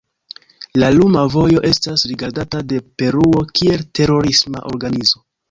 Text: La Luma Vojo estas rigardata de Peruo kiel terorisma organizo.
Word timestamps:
La 0.83 0.87
Luma 0.95 1.25
Vojo 1.33 1.61
estas 1.69 2.05
rigardata 2.13 2.63
de 2.73 2.81
Peruo 3.03 3.45
kiel 3.61 3.87
terorisma 4.01 4.65
organizo. 4.75 5.25